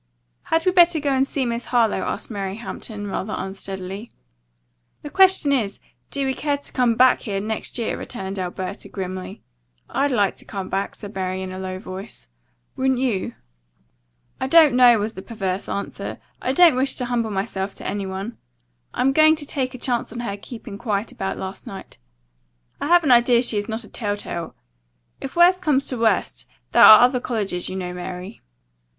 [0.45, 4.09] "Had we better go and see Miss Harlowe?" asked Mary Hampton, rather unsteadily.
[5.03, 9.43] "The question is, do we care to come back here next year?" returned Alberta grimly.
[9.91, 12.27] "I'd like to come back," said Mary in a low voice.
[12.75, 13.35] "Wouldn't you?"
[14.39, 16.17] "I don't know," was the perverse answer.
[16.41, 18.39] "I don't wish to humble myself to any one.
[18.95, 21.99] I'm going to take a chance on her keeping quiet about last night.
[22.79, 24.55] I have an idea she is not a telltale.
[25.19, 28.41] If worse comes to worst, there are other colleges, you know, Mary."